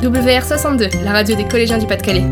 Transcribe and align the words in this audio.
WR62, 0.00 1.04
la 1.04 1.12
radio 1.12 1.36
des 1.36 1.46
collégiens 1.46 1.76
du 1.76 1.86
Pas-de-Calais. 1.86 2.24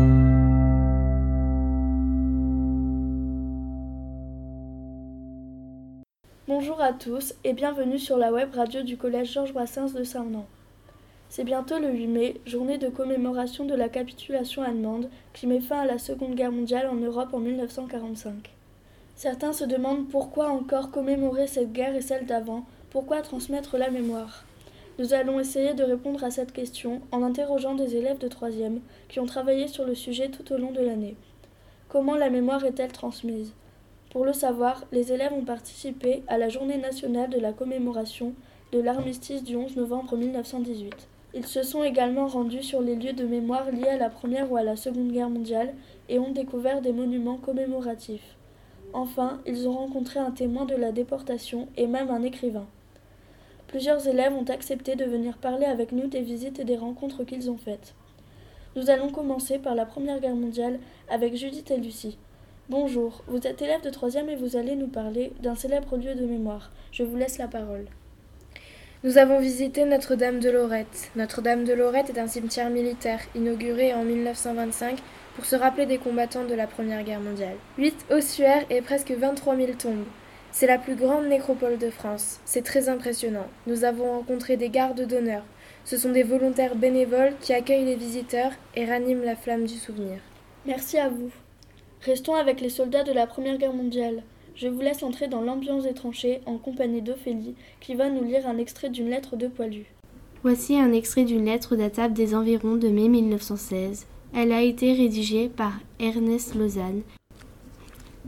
Bonjour 6.47 6.81
à 6.81 6.93
tous 6.93 7.35
et 7.43 7.53
bienvenue 7.53 7.99
sur 7.99 8.17
la 8.17 8.31
web 8.31 8.49
radio 8.55 8.81
du 8.81 8.97
collège 8.97 9.33
Georges 9.33 9.53
Brassens 9.53 9.93
de 9.93 10.03
Saint-Denis. 10.03 10.45
C'est 11.29 11.43
bientôt 11.43 11.77
le 11.77 11.91
8 11.91 12.07
mai, 12.07 12.41
journée 12.47 12.79
de 12.79 12.89
commémoration 12.89 13.65
de 13.65 13.75
la 13.75 13.87
capitulation 13.87 14.63
allemande 14.63 15.07
qui 15.33 15.45
met 15.45 15.61
fin 15.61 15.81
à 15.81 15.85
la 15.85 15.99
Seconde 15.99 16.33
Guerre 16.33 16.51
mondiale 16.51 16.87
en 16.87 16.95
Europe 16.95 17.35
en 17.35 17.39
1945. 17.39 18.49
Certains 19.15 19.53
se 19.53 19.65
demandent 19.65 20.09
pourquoi 20.09 20.49
encore 20.49 20.89
commémorer 20.89 21.45
cette 21.45 21.71
guerre 21.71 21.95
et 21.95 22.01
celle 22.01 22.25
d'avant, 22.25 22.65
pourquoi 22.89 23.21
transmettre 23.21 23.77
la 23.77 23.91
mémoire? 23.91 24.43
Nous 24.99 25.13
allons 25.13 25.39
essayer 25.39 25.73
de 25.73 25.83
répondre 25.83 26.25
à 26.25 26.29
cette 26.29 26.51
question 26.51 26.99
en 27.13 27.23
interrogeant 27.23 27.73
des 27.73 27.95
élèves 27.95 28.17
de 28.17 28.27
3e 28.27 28.79
qui 29.07 29.21
ont 29.21 29.25
travaillé 29.25 29.69
sur 29.69 29.85
le 29.85 29.95
sujet 29.95 30.27
tout 30.27 30.51
au 30.51 30.57
long 30.57 30.71
de 30.71 30.81
l'année. 30.81 31.15
Comment 31.87 32.15
la 32.15 32.29
mémoire 32.29 32.65
est-elle 32.65 32.91
transmise? 32.91 33.53
Pour 34.11 34.25
le 34.25 34.33
savoir, 34.33 34.83
les 34.91 35.13
élèves 35.13 35.31
ont 35.31 35.45
participé 35.45 36.21
à 36.27 36.37
la 36.37 36.49
journée 36.49 36.77
nationale 36.77 37.29
de 37.29 37.39
la 37.39 37.53
commémoration 37.53 38.33
de 38.73 38.79
l'armistice 38.81 39.41
du 39.41 39.55
11 39.55 39.77
novembre 39.77 40.17
1918. 40.17 40.93
Ils 41.33 41.47
se 41.47 41.63
sont 41.63 41.85
également 41.85 42.27
rendus 42.27 42.63
sur 42.63 42.81
les 42.81 42.97
lieux 42.97 43.13
de 43.13 43.25
mémoire 43.25 43.71
liés 43.71 43.87
à 43.87 43.97
la 43.97 44.09
Première 44.09 44.51
ou 44.51 44.57
à 44.57 44.63
la 44.63 44.75
Seconde 44.75 45.13
Guerre 45.13 45.29
mondiale 45.29 45.75
et 46.09 46.19
ont 46.19 46.31
découvert 46.31 46.81
des 46.81 46.91
monuments 46.91 47.37
commémoratifs. 47.37 48.35
Enfin, 48.91 49.39
ils 49.45 49.65
ont 49.65 49.77
rencontré 49.77 50.19
un 50.19 50.31
témoin 50.31 50.65
de 50.65 50.75
la 50.75 50.91
déportation 50.91 51.69
et 51.77 51.87
même 51.87 52.09
un 52.09 52.23
écrivain. 52.23 52.67
Plusieurs 53.69 54.07
élèves 54.07 54.33
ont 54.33 54.49
accepté 54.49 54.95
de 54.95 55.05
venir 55.05 55.37
parler 55.37 55.67
avec 55.67 55.91
nous 55.91 56.07
des 56.07 56.21
visites 56.21 56.59
et 56.59 56.63
des 56.63 56.75
rencontres 56.75 57.23
qu'ils 57.23 57.51
ont 57.51 57.57
faites. 57.57 57.93
Nous 58.75 58.89
allons 58.89 59.11
commencer 59.11 59.59
par 59.59 59.75
la 59.75 59.85
Première 59.85 60.19
Guerre 60.19 60.35
mondiale 60.35 60.79
avec 61.07 61.35
Judith 61.35 61.69
et 61.69 61.77
Lucie. 61.77 62.17
Bonjour, 62.67 63.23
vous 63.27 63.45
êtes 63.45 63.61
élève 63.61 63.83
de 63.83 63.91
troisième 63.91 64.27
et 64.27 64.35
vous 64.35 64.57
allez 64.57 64.75
nous 64.75 64.87
parler 64.87 65.33
d'un 65.43 65.53
célèbre 65.53 65.97
lieu 65.97 66.15
de 66.15 66.25
mémoire. 66.25 66.71
Je 66.91 67.03
vous 67.03 67.15
laisse 67.15 67.37
la 67.37 67.47
parole. 67.47 67.85
Nous 69.03 69.19
avons 69.19 69.39
visité 69.39 69.85
Notre-Dame 69.85 70.39
de 70.39 70.49
Lorette. 70.49 71.11
Notre-Dame 71.15 71.63
de 71.63 71.73
Lorette 71.73 72.09
est 72.09 72.19
un 72.19 72.27
cimetière 72.27 72.71
militaire 72.71 73.21
inauguré 73.35 73.93
en 73.93 74.03
1925 74.03 74.97
pour 75.35 75.45
se 75.45 75.55
rappeler 75.55 75.85
des 75.85 75.99
combattants 75.99 76.45
de 76.45 76.55
la 76.55 76.65
Première 76.65 77.03
Guerre 77.03 77.21
mondiale. 77.21 77.57
Huit 77.77 78.03
ossuaires 78.09 78.65
et 78.71 78.81
presque 78.81 79.11
23 79.11 79.55
000 79.55 79.73
tombes. 79.73 80.05
C'est 80.51 80.67
la 80.67 80.77
plus 80.77 80.95
grande 80.95 81.27
nécropole 81.27 81.77
de 81.77 81.89
France. 81.89 82.39
C'est 82.43 82.63
très 82.63 82.89
impressionnant. 82.89 83.47
Nous 83.67 83.83
avons 83.83 84.11
rencontré 84.11 84.57
des 84.57 84.69
gardes 84.69 85.05
d'honneur. 85.05 85.43
Ce 85.85 85.97
sont 85.97 86.11
des 86.11 86.23
volontaires 86.23 86.75
bénévoles 86.75 87.33
qui 87.39 87.53
accueillent 87.53 87.85
les 87.85 87.95
visiteurs 87.95 88.51
et 88.75 88.85
raniment 88.85 89.23
la 89.23 89.35
flamme 89.35 89.65
du 89.65 89.75
souvenir. 89.75 90.19
Merci 90.65 90.97
à 90.97 91.09
vous. 91.09 91.29
Restons 92.01 92.35
avec 92.35 92.61
les 92.61 92.69
soldats 92.69 93.03
de 93.03 93.11
la 93.11 93.27
Première 93.27 93.57
Guerre 93.57 93.73
mondiale. 93.73 94.23
Je 94.55 94.67
vous 94.67 94.81
laisse 94.81 95.03
entrer 95.03 95.27
dans 95.27 95.41
l'ambiance 95.41 95.83
des 95.83 95.93
tranchées 95.93 96.41
en 96.45 96.57
compagnie 96.57 97.01
d'Ophélie 97.01 97.55
qui 97.79 97.95
va 97.95 98.09
nous 98.09 98.23
lire 98.23 98.47
un 98.47 98.57
extrait 98.57 98.89
d'une 98.89 99.09
lettre 99.09 99.35
de 99.35 99.47
Poilu. 99.47 99.85
Voici 100.43 100.77
un 100.77 100.91
extrait 100.93 101.25
d'une 101.25 101.45
lettre 101.45 101.75
datable 101.75 102.13
des 102.13 102.33
environs 102.33 102.75
de 102.75 102.87
mai 102.89 103.07
1916. 103.07 104.07
Elle 104.35 104.51
a 104.51 104.61
été 104.61 104.93
rédigée 104.93 105.49
par 105.49 105.73
Ernest 105.99 106.55
Lausanne 106.55 107.01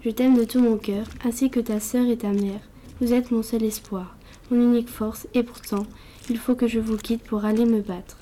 je 0.04 0.10
t'aime 0.10 0.36
de 0.36 0.44
tout 0.44 0.60
mon 0.60 0.78
cœur, 0.78 1.06
ainsi 1.24 1.50
que 1.52 1.60
ta 1.60 1.80
sœur 1.80 2.08
et 2.08 2.18
ta 2.18 2.30
mère. 2.30 2.62
Vous 3.00 3.14
êtes 3.14 3.32
mon 3.32 3.44
seul 3.44 3.64
espoir, 3.64 4.16
mon 4.50 4.62
unique 4.62 4.90
force, 4.90 5.28
et 5.36 5.44
pourtant, 5.44 5.86
il 6.30 6.38
faut 6.38 6.56
que 6.56 6.68
je 6.68 6.80
vous 6.80 6.98
quitte 6.98 7.24
pour 7.24 7.46
aller 7.46 7.66
me 7.66 7.82
battre, 7.82 8.18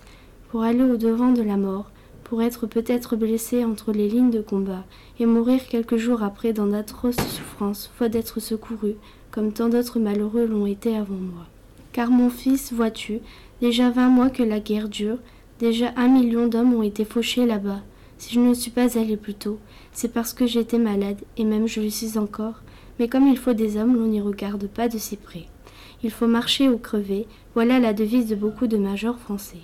pour 0.49 0.63
aller 0.63 0.83
au-devant 0.83 1.31
de 1.31 1.41
la 1.41 1.55
mort, 1.55 1.89
pour 2.25 2.41
être 2.41 2.67
peut-être 2.67 3.16
blessé 3.16 3.63
entre 3.63 3.94
les 3.94 4.09
lignes 4.09 4.30
de 4.30 4.41
combat, 4.41 4.83
et 5.19 5.25
mourir 5.25 5.67
quelques 5.67 5.97
jours 5.97 6.21
après 6.21 6.52
dans 6.52 6.67
d'atroces 6.67 7.15
souffrances, 7.15 7.89
faute 7.98 8.11
d'être 8.11 8.42
secouru, 8.42 8.95
comme 9.32 9.53
tant 9.53 9.70
d'autres 9.70 9.99
malheureux 9.99 10.45
l'ont 10.45 10.65
été 10.65 10.98
avant 10.98 11.15
moi. 11.15 11.45
Car 11.93 12.11
mon 12.11 12.30
fils, 12.30 12.73
vois-tu, 12.73 13.20
déjà 13.61 13.89
vingt 13.89 14.09
mois 14.09 14.30
que 14.30 14.43
la 14.43 14.59
guerre 14.59 14.89
dure, 14.89 15.17
déjà 15.59 15.93
un 15.95 16.09
million 16.09 16.48
d'hommes 16.48 16.73
ont 16.73 16.83
été 16.83 17.05
fauchés 17.05 17.45
là-bas, 17.45 17.82
si 18.19 18.33
je 18.33 18.39
ne 18.41 18.53
suis 18.53 18.69
pas 18.69 18.99
allée 18.99 19.17
plus 19.17 19.33
tôt, 19.33 19.59
c'est 19.93 20.13
parce 20.13 20.33
que 20.33 20.45
j'étais 20.45 20.77
malade, 20.77 21.21
et 21.37 21.45
même 21.45 21.67
je 21.67 21.80
le 21.80 21.89
suis 21.89 22.17
encore. 22.17 22.61
Mais 22.99 23.07
comme 23.07 23.27
il 23.27 23.37
faut 23.37 23.53
des 23.53 23.77
hommes, 23.77 23.95
l'on 23.95 24.07
n'y 24.07 24.19
regarde 24.19 24.67
pas 24.67 24.89
de 24.89 24.97
si 24.97 25.15
près. 25.15 25.45
Il 26.03 26.11
faut 26.11 26.27
marcher 26.27 26.67
ou 26.67 26.77
crever, 26.77 27.27
voilà 27.55 27.79
la 27.79 27.93
devise 27.93 28.27
de 28.27 28.35
beaucoup 28.35 28.67
de 28.67 28.77
majors 28.77 29.17
français. 29.17 29.59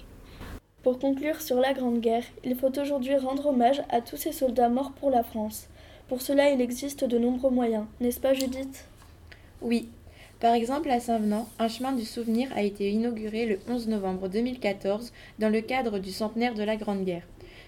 Pour 0.84 1.00
conclure 1.00 1.42
sur 1.42 1.58
la 1.60 1.74
Grande 1.74 2.00
Guerre, 2.00 2.24
il 2.46 2.56
faut 2.56 2.72
aujourd'hui 2.80 3.18
rendre 3.18 3.48
hommage 3.48 3.82
à 3.90 4.00
tous 4.00 4.18
ces 4.18 4.32
soldats 4.32 4.70
morts 4.70 4.94
pour 4.94 5.12
la 5.12 5.24
France. 5.24 5.68
Pour 6.08 6.22
cela, 6.22 6.52
il 6.52 6.62
existe 6.62 7.04
de 7.04 7.18
nombreux 7.18 7.52
moyens, 7.52 7.86
n'est-ce 8.00 8.22
pas 8.22 8.34
Judith? 8.34 8.88
Oui. 9.62 9.90
Par 10.40 10.54
exemple, 10.54 10.90
à 10.90 11.00
Saint-Venant, 11.00 11.50
un 11.60 11.68
chemin 11.68 11.92
du 11.92 12.06
souvenir 12.06 12.50
a 12.56 12.62
été 12.62 12.90
inauguré 12.90 13.46
le 13.46 13.60
11 13.68 13.88
novembre 13.88 14.30
2014 14.30 15.12
dans 15.40 15.50
le 15.50 15.62
cadre 15.62 16.00
du 16.00 16.12
centenaire 16.12 16.54
de 16.54 16.64
la 16.64 16.76
Grande 16.76 17.04
Guerre. 17.04 17.24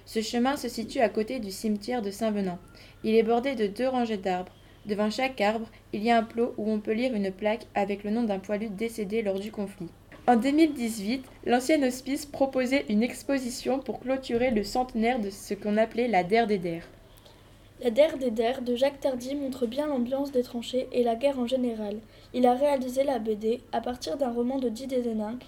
Ce 0.07 0.22
chemin 0.22 0.56
se 0.56 0.69
situe 0.69 1.01
à 1.01 1.09
côté 1.09 1.40
du 1.40 1.51
cimetière 1.51 2.01
de 2.01 2.12
Saint-Venant. 2.12 2.59
Il 3.03 3.13
est 3.13 3.23
bordé 3.23 3.56
de 3.56 3.68
deux 3.68 3.90
rangées 3.90 4.16
d'arbres. 4.16 4.53
Devant 4.85 5.09
chaque 5.09 5.41
arbre, 5.41 5.68
il 5.91 6.01
y 6.01 6.09
a 6.09 6.18
un 6.18 6.23
plot 6.23 6.53
où 6.57 6.72
on 6.72 6.79
peut 6.79 6.94
lire 6.94 7.13
une 7.13 7.29
plaque 7.29 7.68
avec 7.75 8.06
le 8.06 8.12
nom 8.12 8.23
d'un 8.23 8.40
poilu 8.40 8.69
décédé 8.69 9.22
lors 9.22 9.38
du 9.38 9.51
conflit. 9.51 9.90
En 10.25 10.38
2018, 10.38 11.25
l'ancien 11.45 11.84
hospice 11.84 12.25
proposait 12.25 12.85
une 12.88 13.03
exposition 13.03 13.79
pour 13.79 14.00
clôturer 14.00 14.50
le 14.50 14.63
centenaire 14.63 15.19
de 15.19 15.29
ce 15.29 15.53
qu'on 15.53 15.75
appelait 15.75 16.07
la 16.07 16.24
Der 16.24 16.47
des 16.47 16.57
Der. 16.57 16.84
La 17.84 17.89
Der 17.89 18.18
des 18.18 18.31
Der 18.31 18.62
de 18.62 18.78
Jacques 18.78 19.01
Tardy 19.01 19.35
montre 19.35 19.68
bien 19.68 19.88
l'ambiance 19.88 20.31
des 20.31 20.44
tranchées 20.44 20.88
et 20.94 21.03
la 21.03 21.16
guerre 21.16 21.38
en 21.38 21.47
général. 21.47 21.97
Il 22.34 22.47
a 22.47 22.53
réalisé 22.53 23.03
la 23.03 23.19
BD 23.19 23.59
à 23.74 23.81
partir 23.81 24.16
d'un 24.16 24.31
roman 24.31 24.57
de 24.57 24.69
Didier 24.69 25.01
Deninck. 25.01 25.44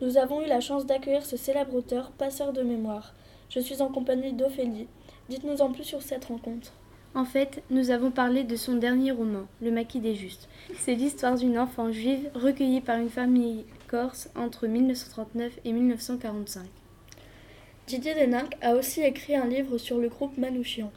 Nous 0.00 0.16
avons 0.16 0.42
eu 0.42 0.48
la 0.48 0.60
chance 0.60 0.86
d'accueillir 0.86 1.24
ce 1.24 1.36
célèbre 1.36 1.76
auteur, 1.76 2.10
passeur 2.10 2.52
de 2.52 2.62
mémoire. 2.62 3.14
Je 3.54 3.60
suis 3.60 3.82
en 3.82 3.88
compagnie 3.88 4.32
d'Ophélie. 4.32 4.88
Dites-nous 5.28 5.60
en 5.60 5.72
plus 5.72 5.84
sur 5.84 6.00
cette 6.00 6.24
rencontre. 6.24 6.72
En 7.14 7.26
fait, 7.26 7.62
nous 7.68 7.90
avons 7.90 8.10
parlé 8.10 8.44
de 8.44 8.56
son 8.56 8.76
dernier 8.76 9.12
roman, 9.12 9.46
Le 9.60 9.70
Maquis 9.70 10.00
des 10.00 10.14
Justes. 10.14 10.48
C'est 10.78 10.94
l'histoire 10.94 11.36
d'une 11.36 11.58
enfant 11.58 11.92
juive 11.92 12.30
recueillie 12.34 12.80
par 12.80 12.98
une 12.98 13.10
famille 13.10 13.66
corse 13.88 14.30
entre 14.36 14.66
1939 14.66 15.58
et 15.66 15.72
1945. 15.72 16.62
Didier 17.86 18.14
Deninck 18.14 18.56
a 18.62 18.74
aussi 18.74 19.02
écrit 19.02 19.36
un 19.36 19.46
livre 19.46 19.76
sur 19.76 19.98
le 19.98 20.08
groupe 20.08 20.38
Manouchian. 20.38 20.90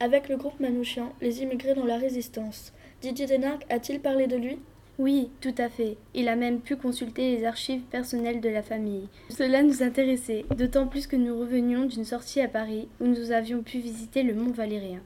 Avec 0.00 0.28
le 0.28 0.36
groupe 0.36 0.58
Manouchian, 0.58 1.12
les 1.20 1.42
immigrés 1.44 1.74
dans 1.74 1.86
la 1.86 1.98
résistance. 1.98 2.72
Didier 3.00 3.26
Deninck 3.26 3.64
a-t-il 3.70 4.00
parlé 4.00 4.26
de 4.26 4.36
lui? 4.36 4.58
Oui, 4.98 5.30
tout 5.40 5.54
à 5.56 5.70
fait. 5.70 5.96
Il 6.14 6.28
a 6.28 6.36
même 6.36 6.60
pu 6.60 6.76
consulter 6.76 7.34
les 7.34 7.44
archives 7.44 7.80
personnelles 7.80 8.42
de 8.42 8.50
la 8.50 8.62
famille. 8.62 9.08
Cela 9.30 9.62
nous 9.62 9.82
intéressait, 9.82 10.44
d'autant 10.56 10.86
plus 10.86 11.06
que 11.06 11.16
nous 11.16 11.38
revenions 11.38 11.86
d'une 11.86 12.04
sortie 12.04 12.42
à 12.42 12.48
Paris 12.48 12.88
où 13.00 13.06
nous 13.06 13.32
avions 13.32 13.62
pu 13.62 13.78
visiter 13.78 14.22
le 14.22 14.34
mont 14.34 14.50
Valérien. 14.50 15.00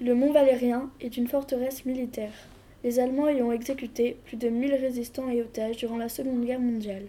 Le 0.00 0.16
mont 0.16 0.32
Valérien 0.32 0.90
est 1.00 1.16
une 1.16 1.28
forteresse 1.28 1.84
militaire. 1.84 2.32
Les 2.82 2.98
Allemands 2.98 3.28
y 3.28 3.40
ont 3.42 3.52
exécuté 3.52 4.16
plus 4.24 4.36
de 4.36 4.48
1000 4.48 4.74
résistants 4.74 5.30
et 5.30 5.40
otages 5.40 5.76
durant 5.76 5.98
la 5.98 6.08
Seconde 6.08 6.44
Guerre 6.44 6.58
mondiale. 6.58 7.06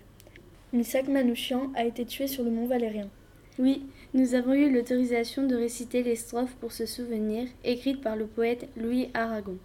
Misak 0.72 1.08
Manouchian 1.08 1.72
a 1.74 1.84
été 1.84 2.06
tué 2.06 2.28
sur 2.28 2.44
le 2.44 2.52
mont 2.52 2.68
Valérien. 2.68 3.10
Oui, 3.58 3.84
nous 4.14 4.36
avons 4.36 4.54
eu 4.54 4.72
l'autorisation 4.72 5.48
de 5.48 5.56
réciter 5.56 6.04
les 6.04 6.16
strophes 6.16 6.56
pour 6.62 6.72
ce 6.72 6.86
souvenir, 6.86 7.48
écrites 7.64 8.02
par 8.02 8.16
le 8.16 8.28
poète 8.28 8.70
Louis 8.78 9.10
Aragon 9.16 9.58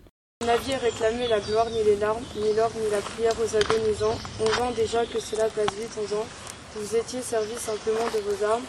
navire 0.48 0.80
réclamait 0.80 1.28
la 1.28 1.40
gloire, 1.40 1.68
ni 1.68 1.84
les 1.84 1.96
larmes, 1.96 2.24
ni 2.34 2.54
l'or, 2.54 2.70
ni 2.74 2.90
la 2.90 3.02
prière 3.02 3.34
aux 3.38 3.54
agonisants. 3.54 4.18
On 4.40 4.50
vend 4.58 4.70
déjà 4.70 5.04
que 5.04 5.20
cela 5.20 5.44
passe 5.44 5.74
vite, 5.78 5.92
onze 6.02 6.14
ans. 6.14 6.26
Vous 6.74 6.96
étiez 6.96 7.20
servi 7.20 7.54
simplement 7.54 8.08
de 8.14 8.20
vos 8.20 8.44
armes. 8.46 8.64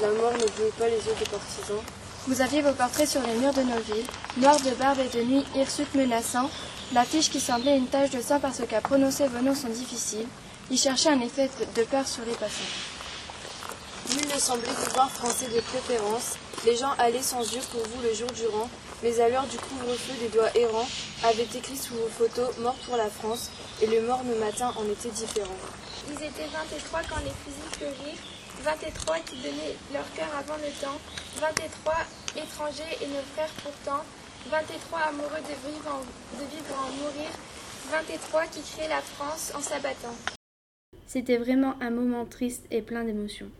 La 0.00 0.08
mort 0.08 0.32
ne 0.32 0.46
brûle 0.56 0.72
pas 0.78 0.88
les 0.88 0.96
yeux 0.96 1.16
des 1.18 1.26
partisans. 1.26 1.84
Vous 2.26 2.40
aviez 2.40 2.62
vos 2.62 2.72
portraits 2.72 3.06
sur 3.06 3.20
les 3.20 3.34
murs 3.34 3.52
de 3.52 3.60
nos 3.60 3.80
villes, 3.80 4.06
noirs 4.38 4.60
de 4.60 4.70
barbe 4.70 5.00
et 5.00 5.18
de 5.18 5.22
nuit, 5.22 5.44
hirsutes 5.54 5.94
menaçants, 5.94 6.48
l'affiche 6.94 7.30
qui 7.30 7.40
semblait 7.40 7.76
une 7.76 7.88
tache 7.88 8.10
de 8.10 8.22
sang 8.22 8.40
parce 8.40 8.62
qu'à 8.66 8.80
prononcer 8.80 9.26
vos 9.28 9.42
noms 9.42 9.54
sont 9.54 9.68
difficiles, 9.68 10.26
y 10.70 10.78
cherchait 10.78 11.10
un 11.10 11.20
effet 11.20 11.50
de 11.76 11.82
peur 11.82 12.08
sur 12.08 12.24
les 12.24 12.32
passants. 12.32 12.72
Nul 14.14 14.34
ne 14.34 14.40
semblait 14.40 14.72
vous 14.78 14.94
voir 14.94 15.10
français 15.10 15.48
de 15.54 15.60
préférence, 15.60 16.36
les 16.64 16.76
gens 16.76 16.92
allaient 16.98 17.22
sans 17.22 17.40
yeux 17.40 17.60
pour 17.72 17.82
vous 17.82 18.02
le 18.02 18.14
jour 18.14 18.30
durant, 18.32 18.68
mais 19.02 19.18
à 19.20 19.28
l'heure 19.28 19.46
du 19.46 19.56
couvre-feu 19.56 20.14
des 20.20 20.28
doigts 20.28 20.54
errants 20.54 20.86
avait 21.24 21.48
écrit 21.54 21.76
sous 21.76 21.94
vos 21.94 22.08
photos 22.08 22.56
Mort 22.58 22.76
pour 22.86 22.96
la 22.96 23.10
France, 23.10 23.50
et 23.80 23.86
le 23.86 24.02
morne 24.02 24.32
matin 24.38 24.72
en 24.76 24.84
était 24.90 25.10
différent. 25.10 25.56
Ils 26.08 26.24
étaient 26.24 26.46
23 26.52 27.00
quand 27.08 27.20
les 27.24 27.34
fusils 27.42 27.76
fleurirent, 27.78 28.22
23 28.62 29.18
qui 29.20 29.36
donnaient 29.36 29.76
leur 29.92 30.10
cœur 30.14 30.28
avant 30.38 30.56
le 30.56 30.70
temps, 30.80 30.98
23 31.40 31.94
étrangers 32.36 32.98
et 33.02 33.06
nos 33.06 33.22
frères 33.34 33.52
pourtant, 33.62 34.04
23 34.50 34.98
amoureux 35.10 35.42
de 35.42 35.70
vivre 35.70 35.88
en, 35.90 36.38
de 36.38 36.48
vivre 36.48 36.74
en 36.78 36.90
mourir, 37.02 37.30
23 37.90 38.46
qui 38.46 38.60
créaient 38.62 38.88
la 38.88 39.00
France 39.02 39.52
en 39.56 39.60
s'abattant. 39.60 40.14
C'était 41.06 41.38
vraiment 41.38 41.74
un 41.80 41.90
moment 41.90 42.24
triste 42.24 42.64
et 42.70 42.82
plein 42.82 43.04
d'émotions. 43.04 43.50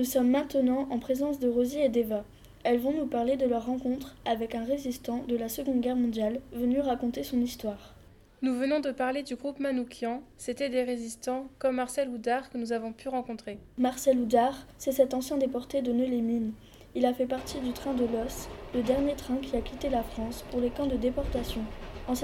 Nous 0.00 0.06
sommes 0.06 0.30
maintenant 0.30 0.88
en 0.88 0.98
présence 0.98 1.40
de 1.40 1.48
Rosie 1.50 1.80
et 1.80 1.90
d'Eva. 1.90 2.24
Elles 2.64 2.78
vont 2.78 2.94
nous 2.94 3.04
parler 3.04 3.36
de 3.36 3.44
leur 3.44 3.66
rencontre 3.66 4.16
avec 4.24 4.54
un 4.54 4.64
résistant 4.64 5.22
de 5.28 5.36
la 5.36 5.50
Seconde 5.50 5.82
Guerre 5.82 5.94
mondiale 5.94 6.40
venu 6.54 6.80
raconter 6.80 7.22
son 7.22 7.38
histoire. 7.42 7.94
Nous 8.40 8.54
venons 8.54 8.80
de 8.80 8.92
parler 8.92 9.22
du 9.22 9.36
groupe 9.36 9.60
Manoukian. 9.60 10.22
C'était 10.38 10.70
des 10.70 10.84
résistants 10.84 11.48
comme 11.58 11.76
Marcel 11.76 12.08
Houdard 12.08 12.48
que 12.48 12.56
nous 12.56 12.72
avons 12.72 12.94
pu 12.94 13.10
rencontrer. 13.10 13.58
Marcel 13.76 14.18
Houdard, 14.18 14.66
c'est 14.78 14.92
cet 14.92 15.12
ancien 15.12 15.36
déporté 15.36 15.82
de 15.82 15.92
Neux-les-Mines. 15.92 16.54
Il 16.94 17.04
a 17.04 17.12
fait 17.12 17.26
partie 17.26 17.60
du 17.60 17.72
train 17.74 17.92
de 17.92 18.04
l'Os, 18.04 18.48
le 18.74 18.82
dernier 18.82 19.16
train 19.16 19.36
qui 19.36 19.54
a 19.54 19.60
quitté 19.60 19.90
la 19.90 20.02
France 20.02 20.46
pour 20.50 20.62
les 20.62 20.70
camps 20.70 20.86
de 20.86 20.96
déportation. 20.96 21.60
En, 22.08 22.14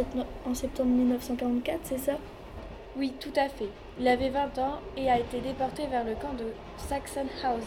en 0.49 0.55
septembre 0.55 0.91
1944, 0.93 1.81
c'est 1.85 1.99
ça? 1.99 2.19
Oui, 2.99 3.13
tout 3.21 3.33
à 3.37 3.51
fait. 3.51 3.69
Il 4.01 4.09
avait 4.09 4.31
20 4.31 4.59
ans 4.59 4.81
et 4.97 5.11
a 5.11 5.19
été 5.19 5.41
déporté 5.41 5.87
vers 5.87 6.05
le 6.05 6.15
camp 6.15 6.33
de 6.33 6.47
Sachsenhausen. 6.79 7.61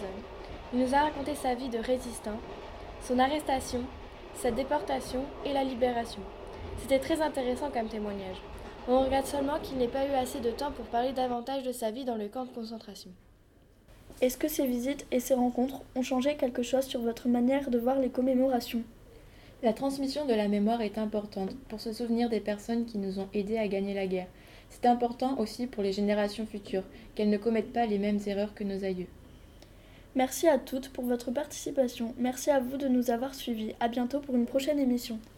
Il 0.73 0.79
nous 0.79 0.95
a 0.95 1.01
raconté 1.01 1.35
sa 1.35 1.53
vie 1.53 1.69
de 1.69 1.77
résistant, 1.77 2.39
son 3.03 3.19
arrestation, 3.19 3.81
sa 4.33 4.49
déportation 4.49 5.23
et 5.45 5.53
la 5.53 5.63
libération. 5.63 6.21
C'était 6.81 6.97
très 6.97 7.21
intéressant 7.21 7.69
comme 7.69 7.89
témoignage. 7.89 8.37
On 8.87 9.01
regrette 9.01 9.27
seulement 9.27 9.59
qu'il 9.61 9.77
n'ait 9.77 9.87
pas 9.87 10.07
eu 10.07 10.13
assez 10.13 10.39
de 10.39 10.49
temps 10.49 10.71
pour 10.71 10.85
parler 10.85 11.11
davantage 11.11 11.61
de 11.61 11.71
sa 11.71 11.91
vie 11.91 12.05
dans 12.05 12.15
le 12.15 12.27
camp 12.27 12.45
de 12.45 12.51
concentration. 12.51 13.11
Est-ce 14.21 14.37
que 14.37 14.47
ces 14.47 14.65
visites 14.65 15.05
et 15.11 15.19
ces 15.19 15.35
rencontres 15.35 15.81
ont 15.95 16.01
changé 16.01 16.37
quelque 16.37 16.63
chose 16.63 16.85
sur 16.85 17.01
votre 17.01 17.27
manière 17.27 17.69
de 17.69 17.77
voir 17.77 17.99
les 17.99 18.09
commémorations? 18.09 18.81
La 19.61 19.73
transmission 19.73 20.25
de 20.25 20.33
la 20.33 20.47
mémoire 20.47 20.81
est 20.81 20.97
importante 20.97 21.55
pour 21.67 21.79
se 21.79 21.93
souvenir 21.93 22.29
des 22.29 22.39
personnes 22.39 22.85
qui 22.85 22.97
nous 22.97 23.19
ont 23.19 23.29
aidés 23.35 23.59
à 23.59 23.67
gagner 23.67 23.93
la 23.93 24.07
guerre. 24.07 24.27
C'est 24.69 24.85
important 24.85 25.37
aussi 25.39 25.67
pour 25.67 25.83
les 25.83 25.91
générations 25.91 26.45
futures, 26.45 26.83
qu'elles 27.15 27.29
ne 27.29 27.37
commettent 27.37 27.73
pas 27.73 27.85
les 27.85 27.97
mêmes 27.97 28.19
erreurs 28.25 28.53
que 28.53 28.63
nos 28.63 28.83
aïeux. 28.83 29.07
Merci 30.15 30.47
à 30.47 30.57
toutes 30.57 30.89
pour 30.89 31.05
votre 31.05 31.31
participation. 31.31 32.15
Merci 32.17 32.49
à 32.49 32.59
vous 32.59 32.77
de 32.77 32.87
nous 32.87 33.11
avoir 33.11 33.35
suivis. 33.35 33.73
À 33.79 33.87
bientôt 33.87 34.19
pour 34.19 34.35
une 34.35 34.45
prochaine 34.45 34.79
émission. 34.79 35.19